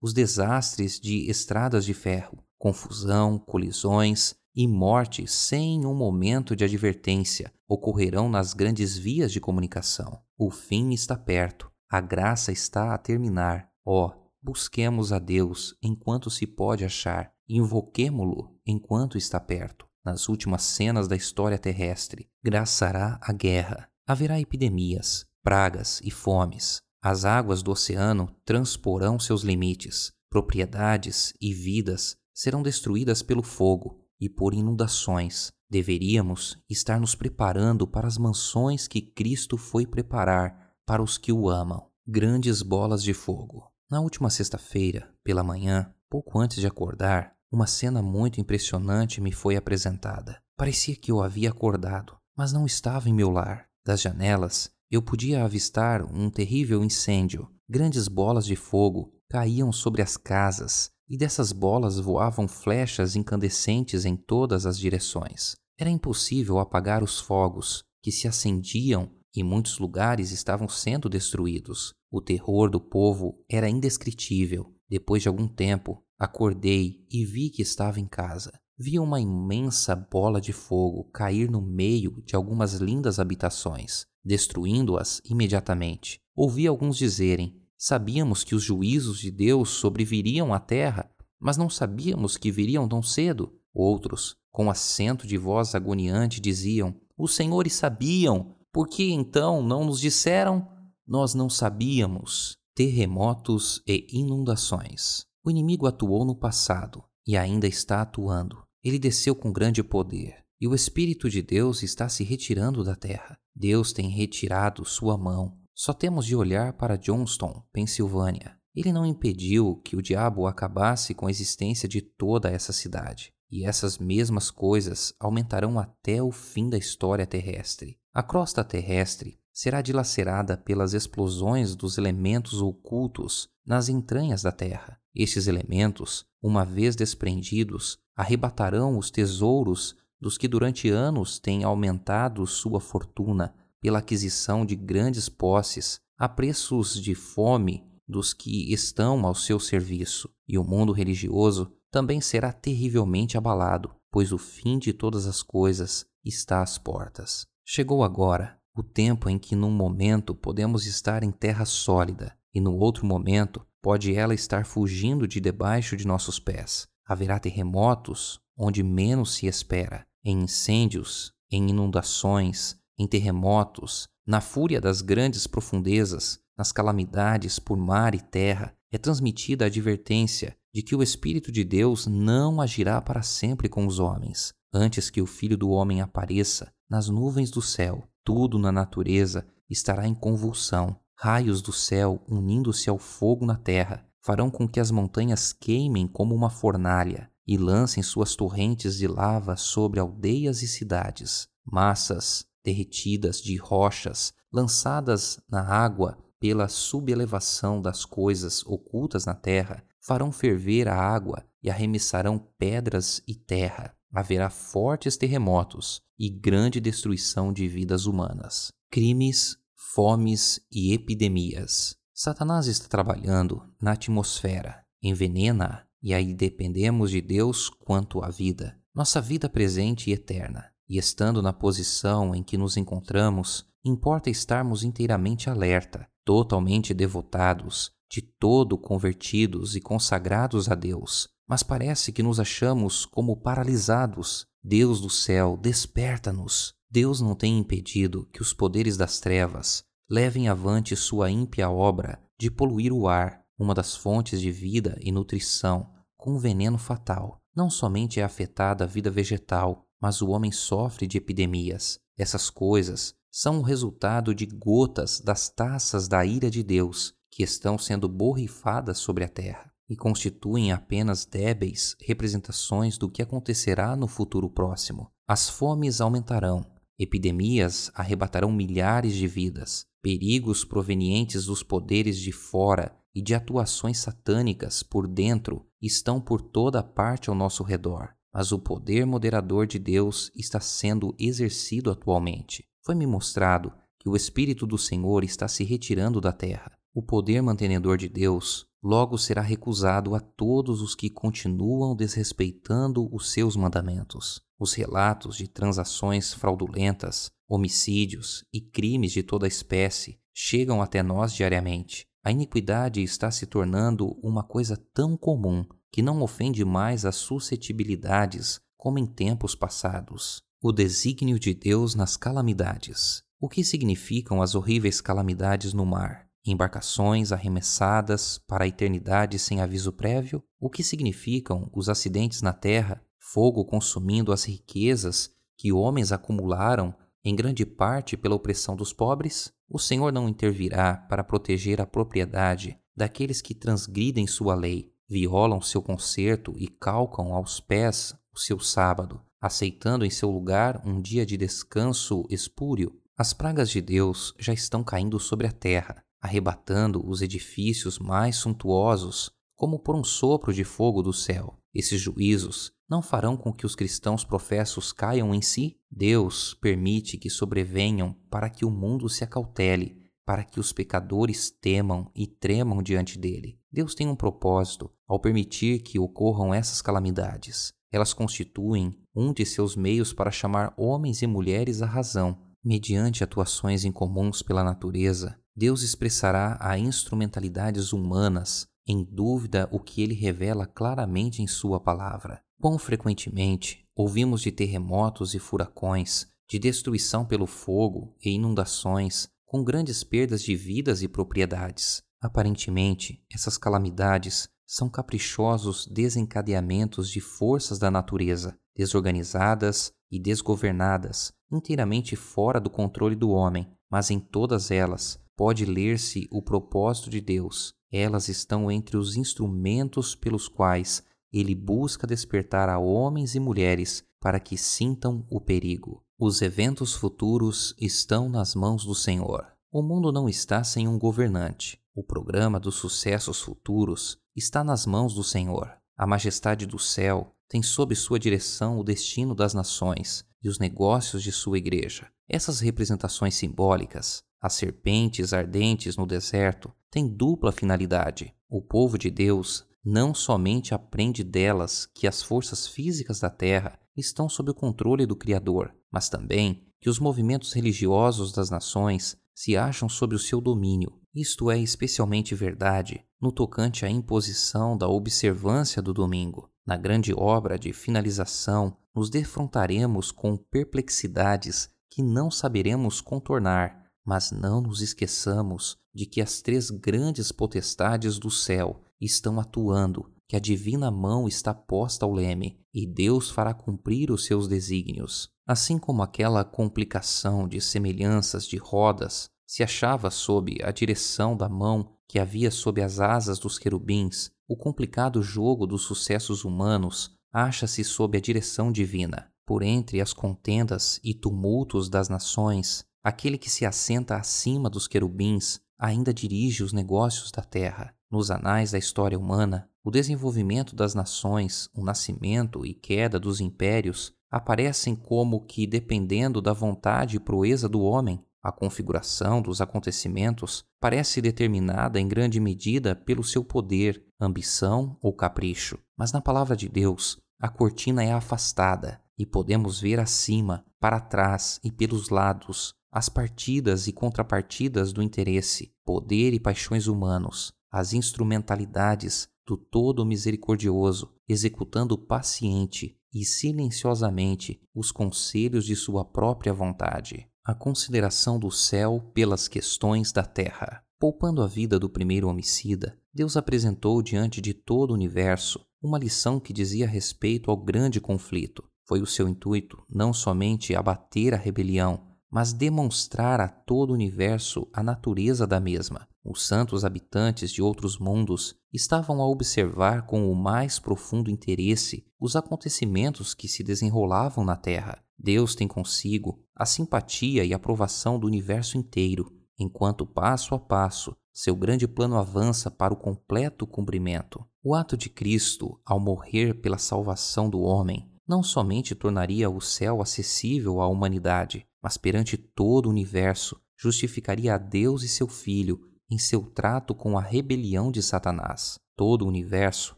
os 0.00 0.12
desastres 0.12 1.00
de 1.00 1.28
estradas 1.28 1.84
de 1.84 1.92
ferro, 1.92 2.38
confusão, 2.58 3.38
colisões 3.38 4.36
e 4.54 4.68
morte 4.68 5.26
sem 5.26 5.84
um 5.84 5.94
momento 5.94 6.54
de 6.54 6.64
advertência 6.64 7.52
ocorrerão 7.68 8.28
nas 8.28 8.54
grandes 8.54 8.96
vias 8.96 9.32
de 9.32 9.40
comunicação. 9.40 10.20
O 10.38 10.50
fim 10.50 10.92
está 10.92 11.16
perto, 11.16 11.70
a 11.90 12.00
graça 12.00 12.52
está 12.52 12.94
a 12.94 12.98
terminar. 12.98 13.68
Ó, 13.84 14.06
oh, 14.06 14.25
busquemos 14.46 15.12
a 15.12 15.18
Deus 15.18 15.76
enquanto 15.82 16.30
se 16.30 16.46
pode 16.46 16.84
achar, 16.84 17.32
invoquemo-lo 17.48 18.56
enquanto 18.64 19.18
está 19.18 19.40
perto. 19.40 19.88
Nas 20.04 20.28
últimas 20.28 20.62
cenas 20.62 21.08
da 21.08 21.16
história 21.16 21.58
terrestre, 21.58 22.28
graçará 22.44 23.18
a 23.20 23.32
guerra. 23.32 23.90
Haverá 24.06 24.40
epidemias, 24.40 25.26
pragas 25.42 26.00
e 26.04 26.12
fomes. 26.12 26.80
As 27.02 27.24
águas 27.24 27.60
do 27.60 27.72
oceano 27.72 28.32
transporão 28.44 29.18
seus 29.18 29.42
limites. 29.42 30.12
Propriedades 30.30 31.34
e 31.40 31.52
vidas 31.52 32.16
serão 32.32 32.62
destruídas 32.62 33.22
pelo 33.22 33.42
fogo 33.42 34.00
e 34.20 34.28
por 34.28 34.54
inundações. 34.54 35.50
Deveríamos 35.68 36.56
estar 36.70 37.00
nos 37.00 37.16
preparando 37.16 37.84
para 37.84 38.06
as 38.06 38.16
mansões 38.16 38.86
que 38.86 39.00
Cristo 39.00 39.56
foi 39.56 39.84
preparar 39.84 40.70
para 40.86 41.02
os 41.02 41.18
que 41.18 41.32
o 41.32 41.48
amam 41.50 41.84
grandes 42.06 42.62
bolas 42.62 43.02
de 43.02 43.12
fogo. 43.12 43.75
Na 43.88 44.00
última 44.00 44.30
sexta-feira, 44.30 45.08
pela 45.22 45.44
manhã, 45.44 45.94
pouco 46.10 46.40
antes 46.40 46.58
de 46.58 46.66
acordar, 46.66 47.36
uma 47.52 47.68
cena 47.68 48.02
muito 48.02 48.40
impressionante 48.40 49.20
me 49.20 49.30
foi 49.30 49.54
apresentada. 49.54 50.42
Parecia 50.56 50.96
que 50.96 51.12
eu 51.12 51.22
havia 51.22 51.50
acordado, 51.50 52.16
mas 52.36 52.52
não 52.52 52.66
estava 52.66 53.08
em 53.08 53.14
meu 53.14 53.30
lar. 53.30 53.68
Das 53.84 54.00
janelas, 54.00 54.68
eu 54.90 55.00
podia 55.00 55.44
avistar 55.44 56.02
um 56.02 56.28
terrível 56.28 56.82
incêndio. 56.82 57.48
Grandes 57.68 58.08
bolas 58.08 58.44
de 58.44 58.56
fogo 58.56 59.12
caíam 59.28 59.70
sobre 59.70 60.02
as 60.02 60.16
casas 60.16 60.90
e 61.08 61.16
dessas 61.16 61.52
bolas 61.52 62.00
voavam 62.00 62.48
flechas 62.48 63.14
incandescentes 63.14 64.04
em 64.04 64.16
todas 64.16 64.66
as 64.66 64.76
direções. 64.76 65.54
Era 65.78 65.90
impossível 65.90 66.58
apagar 66.58 67.04
os 67.04 67.20
fogos, 67.20 67.84
que 68.02 68.10
se 68.10 68.26
acendiam 68.26 69.10
e 69.36 69.44
muitos 69.44 69.78
lugares 69.78 70.32
estavam 70.32 70.68
sendo 70.68 71.08
destruídos. 71.08 71.92
O 72.10 72.22
terror 72.22 72.70
do 72.70 72.80
povo 72.80 73.44
era 73.48 73.68
indescritível. 73.68 74.74
Depois 74.88 75.22
de 75.22 75.28
algum 75.28 75.46
tempo, 75.46 76.02
acordei 76.18 77.04
e 77.10 77.24
vi 77.24 77.50
que 77.50 77.60
estava 77.60 78.00
em 78.00 78.06
casa. 78.06 78.58
Vi 78.78 78.98
uma 78.98 79.20
imensa 79.20 79.94
bola 79.94 80.40
de 80.40 80.52
fogo 80.52 81.04
cair 81.04 81.50
no 81.50 81.60
meio 81.60 82.22
de 82.24 82.36
algumas 82.36 82.74
lindas 82.74 83.18
habitações, 83.18 84.06
destruindo-as 84.24 85.20
imediatamente. 85.24 86.20
Ouvi 86.34 86.66
alguns 86.66 86.96
dizerem: 86.96 87.60
Sabíamos 87.78 88.44
que 88.44 88.54
os 88.54 88.62
juízos 88.62 89.18
de 89.18 89.30
Deus 89.30 89.70
sobreviriam 89.70 90.52
à 90.52 90.60
terra, 90.60 91.10
mas 91.38 91.56
não 91.56 91.68
sabíamos 91.68 92.36
que 92.36 92.50
viriam 92.50 92.88
tão 92.88 93.02
cedo. 93.02 93.52
Outros, 93.72 94.36
com 94.50 94.70
acento 94.70 95.26
de 95.26 95.36
voz 95.36 95.74
agoniante, 95.74 96.40
diziam: 96.40 96.94
Os 97.16 97.34
senhores 97.34 97.74
sabiam. 97.74 98.55
Por 98.76 98.86
que 98.86 99.10
então 99.10 99.62
não 99.62 99.86
nos 99.86 99.98
disseram? 99.98 100.68
Nós 101.08 101.32
não 101.32 101.48
sabíamos. 101.48 102.58
Terremotos 102.74 103.82
e 103.86 104.06
inundações. 104.12 105.24
O 105.42 105.50
inimigo 105.50 105.86
atuou 105.86 106.26
no 106.26 106.36
passado 106.36 107.02
e 107.26 107.38
ainda 107.38 107.66
está 107.66 108.02
atuando. 108.02 108.62
Ele 108.84 108.98
desceu 108.98 109.34
com 109.34 109.50
grande 109.50 109.82
poder 109.82 110.44
e 110.60 110.68
o 110.68 110.74
Espírito 110.74 111.30
de 111.30 111.40
Deus 111.40 111.82
está 111.82 112.06
se 112.06 112.22
retirando 112.22 112.84
da 112.84 112.94
terra. 112.94 113.38
Deus 113.54 113.94
tem 113.94 114.10
retirado 114.10 114.84
sua 114.84 115.16
mão 115.16 115.56
só 115.78 115.92
temos 115.92 116.24
de 116.24 116.34
olhar 116.34 116.72
para 116.72 116.96
Johnston, 116.96 117.62
Pensilvânia. 117.70 118.56
Ele 118.74 118.90
não 118.90 119.04
impediu 119.04 119.76
que 119.84 119.94
o 119.94 120.00
diabo 120.00 120.46
acabasse 120.46 121.12
com 121.14 121.26
a 121.26 121.30
existência 121.30 121.86
de 121.86 122.00
toda 122.00 122.50
essa 122.50 122.72
cidade. 122.72 123.30
E 123.56 123.64
essas 123.64 123.96
mesmas 123.96 124.50
coisas 124.50 125.14
aumentarão 125.18 125.78
até 125.78 126.22
o 126.22 126.30
fim 126.30 126.68
da 126.68 126.76
história 126.76 127.26
terrestre. 127.26 127.96
A 128.12 128.22
crosta 128.22 128.62
terrestre 128.62 129.38
será 129.50 129.80
dilacerada 129.80 130.58
pelas 130.58 130.92
explosões 130.92 131.74
dos 131.74 131.96
elementos 131.96 132.60
ocultos 132.60 133.48
nas 133.64 133.88
entranhas 133.88 134.42
da 134.42 134.52
terra. 134.52 135.00
Estes 135.14 135.46
elementos, 135.46 136.26
uma 136.42 136.66
vez 136.66 136.94
desprendidos, 136.94 137.96
arrebatarão 138.14 138.98
os 138.98 139.10
tesouros 139.10 139.96
dos 140.20 140.36
que 140.36 140.46
durante 140.48 140.90
anos 140.90 141.38
têm 141.38 141.64
aumentado 141.64 142.46
sua 142.46 142.78
fortuna 142.78 143.54
pela 143.80 144.00
aquisição 144.00 144.66
de 144.66 144.76
grandes 144.76 145.30
posses 145.30 145.98
a 146.18 146.28
preços 146.28 147.00
de 147.00 147.14
fome 147.14 147.82
dos 148.06 148.34
que 148.34 148.70
estão 148.70 149.24
ao 149.24 149.34
seu 149.34 149.58
serviço, 149.58 150.28
e 150.46 150.58
o 150.58 150.62
mundo 150.62 150.92
religioso 150.92 151.72
também 151.90 152.20
será 152.20 152.52
terrivelmente 152.52 153.36
abalado, 153.36 153.94
pois 154.10 154.32
o 154.32 154.38
fim 154.38 154.78
de 154.78 154.92
todas 154.92 155.26
as 155.26 155.42
coisas 155.42 156.06
está 156.24 156.62
às 156.62 156.78
portas. 156.78 157.46
Chegou 157.64 158.02
agora 158.02 158.58
o 158.76 158.82
tempo 158.82 159.28
em 159.30 159.38
que, 159.38 159.56
num 159.56 159.70
momento, 159.70 160.34
podemos 160.34 160.86
estar 160.86 161.22
em 161.22 161.30
terra 161.30 161.64
sólida, 161.64 162.36
e 162.54 162.60
no 162.60 162.76
outro 162.76 163.06
momento, 163.06 163.66
pode 163.80 164.14
ela 164.14 164.34
estar 164.34 164.66
fugindo 164.66 165.26
de 165.26 165.40
debaixo 165.40 165.96
de 165.96 166.06
nossos 166.06 166.38
pés. 166.38 166.86
Haverá 167.06 167.38
terremotos 167.38 168.40
onde 168.56 168.82
menos 168.82 169.34
se 169.34 169.46
espera, 169.46 170.06
em 170.24 170.42
incêndios, 170.42 171.32
em 171.50 171.70
inundações, 171.70 172.76
em 172.98 173.06
terremotos, 173.06 174.08
na 174.26 174.40
fúria 174.40 174.80
das 174.80 175.02
grandes 175.02 175.46
profundezas, 175.46 176.40
nas 176.56 176.72
calamidades 176.72 177.58
por 177.58 177.76
mar 177.76 178.14
e 178.14 178.20
terra, 178.20 178.74
é 178.90 178.98
transmitida 178.98 179.64
a 179.64 179.68
advertência 179.68 180.56
de 180.76 180.82
que 180.82 180.94
o 180.94 181.02
Espírito 181.02 181.50
de 181.50 181.64
Deus 181.64 182.06
não 182.06 182.60
agirá 182.60 183.00
para 183.00 183.22
sempre 183.22 183.66
com 183.66 183.86
os 183.86 183.98
homens. 183.98 184.52
Antes 184.70 185.08
que 185.08 185.22
o 185.22 185.26
Filho 185.26 185.56
do 185.56 185.70
Homem 185.70 186.02
apareça, 186.02 186.70
nas 186.86 187.08
nuvens 187.08 187.50
do 187.50 187.62
céu, 187.62 188.06
tudo 188.22 188.58
na 188.58 188.70
natureza 188.70 189.46
estará 189.70 190.06
em 190.06 190.14
convulsão. 190.14 190.94
Raios 191.14 191.62
do 191.62 191.72
céu, 191.72 192.22
unindo-se 192.28 192.90
ao 192.90 192.98
fogo 192.98 193.46
na 193.46 193.56
terra, 193.56 194.06
farão 194.20 194.50
com 194.50 194.68
que 194.68 194.78
as 194.78 194.90
montanhas 194.90 195.50
queimem 195.50 196.06
como 196.06 196.34
uma 196.34 196.50
fornalha 196.50 197.30
e 197.46 197.56
lancem 197.56 198.02
suas 198.02 198.36
torrentes 198.36 198.98
de 198.98 199.06
lava 199.06 199.56
sobre 199.56 199.98
aldeias 199.98 200.60
e 200.60 200.68
cidades. 200.68 201.48
Massas 201.64 202.44
derretidas 202.62 203.40
de 203.40 203.56
rochas 203.56 204.34
lançadas 204.52 205.40
na 205.48 205.66
água 205.66 206.18
pela 206.38 206.68
subelevação 206.68 207.80
das 207.80 208.04
coisas 208.04 208.62
ocultas 208.66 209.24
na 209.24 209.34
terra, 209.34 209.82
farão 210.06 210.30
ferver 210.30 210.86
a 210.86 210.94
água 210.94 211.44
e 211.60 211.68
arremessarão 211.68 212.38
pedras 212.56 213.20
e 213.26 213.34
terra. 213.34 213.92
Haverá 214.14 214.48
fortes 214.48 215.16
terremotos 215.16 216.00
e 216.16 216.30
grande 216.30 216.80
destruição 216.80 217.52
de 217.52 217.66
vidas 217.66 218.06
humanas, 218.06 218.72
crimes, 218.88 219.58
fomes 219.74 220.60
e 220.70 220.92
epidemias. 220.92 221.96
Satanás 222.14 222.68
está 222.68 222.86
trabalhando 222.86 223.62
na 223.82 223.92
atmosfera, 223.92 224.84
envenena 225.02 225.84
e 226.00 226.14
aí 226.14 226.32
dependemos 226.32 227.10
de 227.10 227.20
Deus 227.20 227.68
quanto 227.68 228.22
à 228.22 228.30
vida, 228.30 228.78
nossa 228.94 229.20
vida 229.20 229.48
presente 229.48 230.08
e 230.08 230.12
eterna. 230.12 230.70
E 230.88 230.98
estando 230.98 231.42
na 231.42 231.52
posição 231.52 232.32
em 232.32 232.44
que 232.44 232.56
nos 232.56 232.76
encontramos, 232.76 233.66
importa 233.84 234.30
estarmos 234.30 234.84
inteiramente 234.84 235.50
alerta, 235.50 236.08
totalmente 236.24 236.94
devotados, 236.94 237.95
de 238.08 238.22
todo 238.22 238.78
convertidos 238.78 239.76
e 239.76 239.80
consagrados 239.80 240.68
a 240.68 240.74
Deus. 240.74 241.28
Mas 241.48 241.62
parece 241.62 242.12
que 242.12 242.22
nos 242.22 242.40
achamos 242.40 243.06
como 243.06 243.36
paralisados. 243.36 244.46
Deus 244.62 245.00
do 245.00 245.10
céu, 245.10 245.56
desperta-nos. 245.56 246.74
Deus 246.90 247.20
não 247.20 247.34
tem 247.34 247.58
impedido 247.58 248.28
que 248.32 248.42
os 248.42 248.52
poderes 248.52 248.96
das 248.96 249.20
trevas 249.20 249.84
levem 250.08 250.48
avante 250.48 250.94
sua 250.96 251.30
ímpia 251.30 251.68
obra 251.68 252.20
de 252.38 252.50
poluir 252.50 252.92
o 252.92 253.08
ar, 253.08 253.44
uma 253.58 253.74
das 253.74 253.96
fontes 253.96 254.40
de 254.40 254.50
vida 254.50 254.96
e 255.00 255.10
nutrição, 255.10 255.90
com 256.16 256.34
um 256.34 256.38
veneno 256.38 256.78
fatal. 256.78 257.40
Não 257.54 257.70
somente 257.70 258.20
é 258.20 258.24
afetada 258.24 258.84
a 258.84 258.86
vida 258.86 259.10
vegetal, 259.10 259.86
mas 260.00 260.20
o 260.20 260.28
homem 260.28 260.52
sofre 260.52 261.06
de 261.06 261.16
epidemias. 261.16 261.98
Essas 262.18 262.50
coisas 262.50 263.14
são 263.30 263.58
o 263.58 263.62
resultado 263.62 264.34
de 264.34 264.46
gotas 264.46 265.20
das 265.20 265.48
taças 265.48 266.08
da 266.08 266.24
ira 266.24 266.50
de 266.50 266.62
Deus 266.62 267.15
que 267.36 267.42
estão 267.42 267.76
sendo 267.76 268.08
borrifadas 268.08 268.96
sobre 268.96 269.22
a 269.22 269.28
terra 269.28 269.70
e 269.86 269.94
constituem 269.94 270.72
apenas 270.72 271.26
débeis 271.26 271.94
representações 272.00 272.96
do 272.96 273.10
que 273.10 273.20
acontecerá 273.20 273.94
no 273.94 274.08
futuro 274.08 274.48
próximo. 274.48 275.10
As 275.28 275.46
fomes 275.46 276.00
aumentarão, 276.00 276.64
epidemias 276.98 277.90
arrebatarão 277.94 278.50
milhares 278.50 279.14
de 279.14 279.28
vidas, 279.28 279.84
perigos 280.02 280.64
provenientes 280.64 281.44
dos 281.44 281.62
poderes 281.62 282.18
de 282.18 282.32
fora 282.32 282.96
e 283.14 283.20
de 283.20 283.34
atuações 283.34 283.98
satânicas 283.98 284.82
por 284.82 285.06
dentro 285.06 285.66
estão 285.80 286.18
por 286.18 286.40
toda 286.40 286.82
parte 286.82 287.28
ao 287.28 287.36
nosso 287.36 287.62
redor, 287.62 288.14
mas 288.32 288.50
o 288.50 288.58
poder 288.58 289.04
moderador 289.04 289.66
de 289.66 289.78
Deus 289.78 290.32
está 290.34 290.58
sendo 290.58 291.14
exercido 291.18 291.90
atualmente. 291.90 292.64
Foi-me 292.82 293.06
mostrado 293.06 293.74
que 293.98 294.08
o 294.08 294.16
Espírito 294.16 294.66
do 294.66 294.78
Senhor 294.78 295.22
está 295.22 295.46
se 295.46 295.64
retirando 295.64 296.18
da 296.18 296.32
terra. 296.32 296.75
O 296.96 297.02
poder 297.02 297.42
mantenedor 297.42 297.98
de 297.98 298.08
Deus 298.08 298.66
logo 298.82 299.18
será 299.18 299.42
recusado 299.42 300.14
a 300.14 300.18
todos 300.18 300.80
os 300.80 300.94
que 300.94 301.10
continuam 301.10 301.94
desrespeitando 301.94 303.14
os 303.14 303.30
seus 303.32 303.54
mandamentos. 303.54 304.40
Os 304.58 304.72
relatos 304.72 305.36
de 305.36 305.46
transações 305.46 306.32
fraudulentas, 306.32 307.30
homicídios 307.46 308.46
e 308.50 308.62
crimes 308.62 309.12
de 309.12 309.22
toda 309.22 309.46
espécie 309.46 310.18
chegam 310.32 310.80
até 310.80 311.02
nós 311.02 311.34
diariamente. 311.34 312.06
A 312.24 312.32
iniquidade 312.32 313.02
está 313.02 313.30
se 313.30 313.44
tornando 313.44 314.18
uma 314.22 314.42
coisa 314.42 314.74
tão 314.94 315.18
comum 315.18 315.66
que 315.92 316.00
não 316.00 316.22
ofende 316.22 316.64
mais 316.64 317.04
as 317.04 317.16
suscetibilidades 317.16 318.58
como 318.74 318.98
em 318.98 319.04
tempos 319.04 319.54
passados. 319.54 320.40
O 320.62 320.72
desígnio 320.72 321.38
de 321.38 321.52
Deus 321.52 321.94
nas 321.94 322.16
calamidades. 322.16 323.22
O 323.38 323.50
que 323.50 323.62
significam 323.62 324.40
as 324.40 324.54
horríveis 324.54 325.02
calamidades 325.02 325.74
no 325.74 325.84
mar? 325.84 326.25
Embarcações 326.46 327.32
arremessadas 327.32 328.38
para 328.38 328.64
a 328.64 328.68
eternidade 328.68 329.36
sem 329.36 329.60
aviso 329.60 329.92
prévio? 329.92 330.42
O 330.60 330.70
que 330.70 330.84
significam 330.84 331.68
os 331.74 331.88
acidentes 331.88 332.40
na 332.40 332.52
terra, 332.52 333.02
fogo 333.18 333.64
consumindo 333.64 334.32
as 334.32 334.44
riquezas 334.44 335.30
que 335.56 335.72
homens 335.72 336.12
acumularam 336.12 336.94
em 337.24 337.34
grande 337.34 337.66
parte 337.66 338.16
pela 338.16 338.36
opressão 338.36 338.76
dos 338.76 338.92
pobres, 338.92 339.52
o 339.68 339.80
Senhor 339.80 340.12
não 340.12 340.28
intervirá 340.28 340.96
para 341.08 341.24
proteger 341.24 341.80
a 341.80 341.86
propriedade 341.86 342.78
daqueles 342.94 343.42
que 343.42 343.52
transgridem 343.52 344.28
sua 344.28 344.54
lei, 344.54 344.92
violam 345.08 345.60
seu 345.60 345.82
concerto 345.82 346.54
e 346.56 346.68
calcam 346.68 347.34
aos 347.34 347.58
pés 347.58 348.14
o 348.32 348.38
seu 348.38 348.60
sábado, 348.60 349.20
aceitando 349.40 350.04
em 350.04 350.10
seu 350.10 350.30
lugar 350.30 350.80
um 350.86 351.00
dia 351.00 351.26
de 351.26 351.36
descanso 351.36 352.24
espúrio. 352.30 352.92
As 353.18 353.32
pragas 353.32 353.70
de 353.70 353.80
Deus 353.80 354.32
já 354.38 354.52
estão 354.52 354.84
caindo 354.84 355.18
sobre 355.18 355.48
a 355.48 355.52
terra, 355.52 356.05
arrebatando 356.26 357.02
os 357.08 357.22
edifícios 357.22 357.98
mais 357.98 358.36
suntuosos, 358.36 359.30
como 359.54 359.78
por 359.78 359.94
um 359.96 360.04
sopro 360.04 360.52
de 360.52 360.64
fogo 360.64 361.02
do 361.02 361.12
céu. 361.12 361.58
Esses 361.72 362.00
juízos 362.00 362.72
não 362.88 363.00
farão 363.00 363.36
com 363.36 363.52
que 363.52 363.66
os 363.66 363.74
cristãos 363.74 364.24
professos 364.24 364.92
caiam 364.92 365.34
em 365.34 365.40
si? 365.40 365.76
Deus 365.90 366.54
permite 366.54 367.16
que 367.16 367.30
sobrevenham 367.30 368.14
para 368.30 368.50
que 368.50 368.64
o 368.64 368.70
mundo 368.70 369.08
se 369.08 369.24
acautele, 369.24 369.96
para 370.24 370.44
que 370.44 370.60
os 370.60 370.72
pecadores 370.72 371.50
temam 371.50 372.10
e 372.14 372.26
tremam 372.26 372.82
diante 372.82 373.18
dele. 373.18 373.58
Deus 373.72 373.94
tem 373.94 374.08
um 374.08 374.16
propósito 374.16 374.90
ao 375.06 375.20
permitir 375.20 375.80
que 375.80 375.98
ocorram 375.98 376.52
essas 376.52 376.82
calamidades. 376.82 377.72
Elas 377.92 378.12
constituem 378.12 378.98
um 379.14 379.32
de 379.32 379.46
seus 379.46 379.76
meios 379.76 380.12
para 380.12 380.30
chamar 380.30 380.74
homens 380.76 381.22
e 381.22 381.26
mulheres 381.26 381.82
à 381.82 381.86
razão. 381.86 382.38
Mediante 382.64 383.22
atuações 383.22 383.84
incomuns 383.84 384.42
pela 384.42 384.64
natureza, 384.64 385.38
Deus 385.56 385.82
expressará 385.82 386.58
a 386.60 386.78
instrumentalidades 386.78 387.90
humanas 387.90 388.68
em 388.86 389.02
dúvida 389.02 389.66
o 389.72 389.80
que 389.80 390.02
ele 390.02 390.14
revela 390.14 390.66
claramente 390.66 391.40
em 391.40 391.46
Sua 391.46 391.80
palavra. 391.80 392.42
Quão 392.60 392.78
frequentemente 392.78 393.88
ouvimos 393.94 394.42
de 394.42 394.52
terremotos 394.52 395.34
e 395.34 395.38
furacões, 395.38 396.26
de 396.46 396.58
destruição 396.58 397.24
pelo 397.24 397.46
fogo 397.46 398.14
e 398.22 398.32
inundações, 398.32 399.30
com 399.46 399.64
grandes 399.64 400.04
perdas 400.04 400.42
de 400.42 400.54
vidas 400.54 401.00
e 401.00 401.08
propriedades. 401.08 402.02
Aparentemente, 402.20 403.24
essas 403.32 403.56
calamidades 403.56 404.48
são 404.66 404.90
caprichosos 404.90 405.86
desencadeamentos 405.86 407.08
de 407.08 407.20
forças 407.20 407.78
da 407.78 407.90
natureza, 407.90 408.58
desorganizadas 408.76 409.90
e 410.10 410.20
desgovernadas, 410.20 411.32
inteiramente 411.50 412.14
fora 412.14 412.60
do 412.60 412.68
controle 412.68 413.16
do 413.16 413.30
homem, 413.30 413.66
mas 413.90 414.10
em 414.10 414.20
todas 414.20 414.70
elas 414.70 415.18
pode 415.36 415.64
ler-se 415.64 416.26
o 416.30 416.40
propósito 416.40 417.10
de 417.10 417.20
Deus. 417.20 417.74
Elas 417.92 418.28
estão 418.28 418.70
entre 418.70 418.96
os 418.96 419.16
instrumentos 419.16 420.14
pelos 420.14 420.48
quais 420.48 421.02
ele 421.32 421.54
busca 421.54 422.06
despertar 422.06 422.68
a 422.68 422.78
homens 422.78 423.34
e 423.34 423.40
mulheres 423.40 424.02
para 424.20 424.40
que 424.40 424.56
sintam 424.56 425.26
o 425.30 425.40
perigo. 425.40 426.02
Os 426.18 426.40
eventos 426.40 426.94
futuros 426.94 427.74
estão 427.78 428.28
nas 428.28 428.54
mãos 428.54 428.84
do 428.84 428.94
Senhor. 428.94 429.46
O 429.70 429.82
mundo 429.82 430.10
não 430.10 430.28
está 430.28 430.64
sem 430.64 430.88
um 430.88 430.98
governante. 430.98 431.78
O 431.94 432.02
programa 432.02 432.58
dos 432.58 432.76
sucessos 432.76 433.40
futuros 433.40 434.18
está 434.34 434.64
nas 434.64 434.86
mãos 434.86 435.14
do 435.14 435.22
Senhor. 435.22 435.70
A 435.96 436.06
majestade 436.06 436.66
do 436.66 436.78
céu 436.78 437.34
tem 437.48 437.62
sob 437.62 437.94
sua 437.94 438.18
direção 438.18 438.78
o 438.78 438.84
destino 438.84 439.34
das 439.34 439.54
nações 439.54 440.24
e 440.42 440.48
os 440.48 440.58
negócios 440.58 441.22
de 441.22 441.32
sua 441.32 441.58
igreja. 441.58 442.08
Essas 442.28 442.60
representações 442.60 443.34
simbólicas, 443.34 444.22
as 444.40 444.54
serpentes 444.54 445.32
ardentes 445.32 445.96
no 445.96 446.06
deserto, 446.06 446.72
têm 446.90 447.08
dupla 447.08 447.52
finalidade. 447.52 448.34
O 448.48 448.60
povo 448.60 448.98
de 448.98 449.10
Deus 449.10 449.66
não 449.84 450.14
somente 450.14 450.74
aprende 450.74 451.22
delas 451.22 451.86
que 451.86 452.06
as 452.06 452.22
forças 452.22 452.66
físicas 452.66 453.20
da 453.20 453.30
Terra 453.30 453.78
estão 453.96 454.28
sob 454.28 454.50
o 454.50 454.54
controle 454.54 455.06
do 455.06 455.16
Criador, 455.16 455.74
mas 455.90 456.08
também 456.08 456.66
que 456.80 456.90
os 456.90 456.98
movimentos 456.98 457.52
religiosos 457.52 458.32
das 458.32 458.50
nações 458.50 459.16
se 459.34 459.56
acham 459.56 459.88
sob 459.88 460.14
o 460.14 460.18
seu 460.18 460.40
domínio. 460.40 460.98
Isto 461.14 461.50
é 461.50 461.58
especialmente 461.58 462.34
verdade 462.34 463.04
no 463.20 463.32
tocante 463.32 463.84
à 463.84 463.90
imposição 463.90 464.76
da 464.76 464.88
observância 464.88 465.80
do 465.80 465.92
domingo. 465.94 466.50
Na 466.66 466.76
grande 466.76 467.14
obra 467.14 467.58
de 467.58 467.72
finalização, 467.72 468.76
nos 468.94 469.08
defrontaremos 469.08 470.10
com 470.10 470.36
perplexidades 470.36 471.70
que 471.90 472.02
não 472.02 472.30
saberemos 472.30 473.00
contornar, 473.00 473.85
mas 474.06 474.30
não 474.30 474.60
nos 474.60 474.80
esqueçamos 474.80 475.76
de 475.92 476.06
que 476.06 476.22
as 476.22 476.40
três 476.40 476.70
grandes 476.70 477.32
potestades 477.32 478.18
do 478.18 478.30
céu 478.30 478.84
estão 479.00 479.40
atuando, 479.40 480.10
que 480.28 480.36
a 480.36 480.40
divina 480.40 480.90
mão 480.90 481.26
está 481.26 481.52
posta 481.52 482.06
ao 482.06 482.12
leme 482.12 482.60
e 482.72 482.86
Deus 482.86 483.30
fará 483.30 483.52
cumprir 483.52 484.10
os 484.10 484.24
seus 484.24 484.46
desígnios. 484.46 485.28
Assim 485.46 485.78
como 485.78 486.02
aquela 486.02 486.44
complicação 486.44 487.48
de 487.48 487.60
semelhanças 487.60 488.46
de 488.46 488.56
rodas 488.56 489.28
se 489.46 489.62
achava 489.62 490.10
sob 490.10 490.58
a 490.62 490.70
direção 490.70 491.36
da 491.36 491.48
mão 491.48 491.92
que 492.08 492.18
havia 492.18 492.50
sob 492.50 492.80
as 492.80 493.00
asas 493.00 493.38
dos 493.38 493.58
querubins, 493.58 494.30
o 494.48 494.56
complicado 494.56 495.22
jogo 495.22 495.66
dos 495.66 495.82
sucessos 495.82 496.44
humanos 496.44 497.16
acha-se 497.32 497.82
sob 497.84 498.16
a 498.16 498.20
direção 498.20 498.70
divina. 498.70 499.30
Por 499.44 499.62
entre 499.62 500.00
as 500.00 500.12
contendas 500.12 501.00
e 501.04 501.14
tumultos 501.14 501.88
das 501.88 502.08
nações, 502.08 502.84
aquele 503.06 503.38
que 503.38 503.48
se 503.48 503.64
assenta 503.64 504.16
acima 504.16 504.68
dos 504.68 504.88
querubins 504.88 505.60
ainda 505.78 506.12
dirige 506.12 506.64
os 506.64 506.72
negócios 506.72 507.30
da 507.30 507.40
terra. 507.40 507.94
Nos 508.10 508.32
anais 508.32 508.72
da 508.72 508.78
história 508.78 509.16
humana, 509.16 509.70
o 509.84 509.92
desenvolvimento 509.92 510.74
das 510.74 510.92
nações, 510.92 511.70
o 511.72 511.84
nascimento 511.84 512.66
e 512.66 512.74
queda 512.74 513.20
dos 513.20 513.40
impérios 513.40 514.12
aparecem 514.28 514.96
como 514.96 515.44
que 515.44 515.68
dependendo 515.68 516.42
da 516.42 516.52
vontade 516.52 517.14
e 517.14 517.20
proeza 517.20 517.68
do 517.68 517.80
homem. 517.80 518.20
A 518.42 518.50
configuração 518.50 519.40
dos 519.40 519.60
acontecimentos 519.60 520.64
parece 520.80 521.20
determinada 521.20 522.00
em 522.00 522.08
grande 522.08 522.40
medida 522.40 522.96
pelo 522.96 523.22
seu 523.22 523.44
poder, 523.44 524.04
ambição 524.18 524.98
ou 525.00 525.12
capricho. 525.12 525.78
Mas 525.96 526.10
na 526.10 526.20
palavra 526.20 526.56
de 526.56 526.68
Deus, 526.68 527.20
a 527.40 527.48
cortina 527.48 528.02
é 528.02 528.12
afastada 528.12 529.00
e 529.16 529.24
podemos 529.24 529.80
ver 529.80 530.00
acima, 530.00 530.64
para 530.80 530.98
trás 530.98 531.60
e 531.62 531.70
pelos 531.70 532.10
lados 532.10 532.74
as 532.96 533.10
partidas 533.10 533.86
e 533.86 533.92
contrapartidas 533.92 534.90
do 534.90 535.02
interesse, 535.02 535.70
poder 535.84 536.32
e 536.32 536.40
paixões 536.40 536.86
humanos, 536.86 537.52
as 537.70 537.92
instrumentalidades 537.92 539.28
do 539.46 539.54
Todo 539.54 540.06
Misericordioso, 540.06 541.12
executando 541.28 541.98
paciente 541.98 542.96
e 543.12 543.22
silenciosamente 543.22 544.62
os 544.74 544.90
conselhos 544.90 545.66
de 545.66 545.76
sua 545.76 546.06
própria 546.06 546.54
vontade. 546.54 547.28
A 547.44 547.54
consideração 547.54 548.38
do 548.38 548.50
céu 548.50 549.12
pelas 549.12 549.46
questões 549.46 550.10
da 550.10 550.24
terra. 550.24 550.82
Poupando 550.98 551.42
a 551.42 551.46
vida 551.46 551.78
do 551.78 551.90
primeiro 551.90 552.28
homicida, 552.28 552.98
Deus 553.12 553.36
apresentou 553.36 554.00
diante 554.00 554.40
de 554.40 554.54
todo 554.54 554.92
o 554.92 554.94
universo 554.94 555.60
uma 555.82 555.98
lição 555.98 556.40
que 556.40 556.50
dizia 556.50 556.88
respeito 556.88 557.50
ao 557.50 557.58
grande 557.58 558.00
conflito. 558.00 558.64
Foi 558.88 559.02
o 559.02 559.06
seu 559.06 559.28
intuito 559.28 559.84
não 559.86 560.14
somente 560.14 560.74
abater 560.74 561.34
a 561.34 561.36
rebelião, 561.36 562.05
mas 562.30 562.52
demonstrar 562.52 563.40
a 563.40 563.48
todo 563.48 563.90
o 563.90 563.94
universo 563.94 564.68
a 564.72 564.82
natureza 564.82 565.46
da 565.46 565.60
mesma. 565.60 566.08
Os 566.24 566.46
santos 566.46 566.84
habitantes 566.84 567.50
de 567.50 567.62
outros 567.62 567.98
mundos 567.98 568.56
estavam 568.72 569.20
a 569.22 569.28
observar 569.28 570.06
com 570.06 570.30
o 570.30 570.34
mais 570.34 570.78
profundo 570.78 571.30
interesse 571.30 572.04
os 572.18 572.34
acontecimentos 572.34 573.32
que 573.32 573.46
se 573.46 573.62
desenrolavam 573.62 574.44
na 574.44 574.56
Terra. 574.56 575.02
Deus 575.18 575.54
tem 575.54 575.68
consigo 575.68 576.42
a 576.54 576.66
simpatia 576.66 577.44
e 577.44 577.54
aprovação 577.54 578.18
do 578.18 578.26
universo 578.26 578.76
inteiro, 578.76 579.32
enquanto 579.58 580.04
passo 580.04 580.54
a 580.54 580.58
passo 580.58 581.16
seu 581.36 581.54
grande 581.54 581.86
plano 581.86 582.16
avança 582.16 582.70
para 582.70 582.94
o 582.94 582.96
completo 582.96 583.66
cumprimento. 583.66 584.42
O 584.64 584.74
ato 584.74 584.96
de 584.96 585.10
Cristo, 585.10 585.78
ao 585.84 586.00
morrer 586.00 586.62
pela 586.62 586.78
salvação 586.78 587.50
do 587.50 587.60
homem, 587.60 588.10
não 588.26 588.42
somente 588.42 588.94
tornaria 588.94 589.48
o 589.48 589.60
céu 589.60 590.02
acessível 590.02 590.80
à 590.80 590.88
humanidade, 590.88 591.66
mas 591.82 591.96
perante 591.96 592.36
todo 592.36 592.86
o 592.86 592.90
universo 592.90 593.60
justificaria 593.76 594.54
a 594.54 594.58
Deus 594.58 595.02
e 595.02 595.08
seu 595.08 595.28
Filho 595.28 595.80
em 596.10 596.18
seu 596.18 596.42
trato 596.42 596.94
com 596.94 597.18
a 597.18 597.22
rebelião 597.22 597.90
de 597.90 598.02
Satanás. 598.02 598.78
Todo 598.96 599.22
o 599.22 599.28
universo 599.28 599.96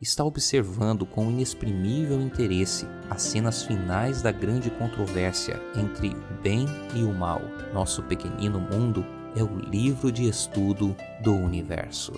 está 0.00 0.24
observando 0.24 1.06
com 1.06 1.30
inexprimível 1.30 2.20
interesse 2.20 2.86
as 3.08 3.22
cenas 3.22 3.62
finais 3.62 4.20
da 4.20 4.32
grande 4.32 4.70
controvérsia 4.70 5.62
entre 5.76 6.08
o 6.08 6.42
bem 6.42 6.66
e 6.94 7.04
o 7.04 7.14
mal. 7.14 7.40
Nosso 7.72 8.02
pequenino 8.02 8.58
mundo 8.60 9.06
é 9.36 9.42
o 9.42 9.58
livro 9.60 10.10
de 10.10 10.28
estudo 10.28 10.96
do 11.22 11.32
universo. 11.32 12.12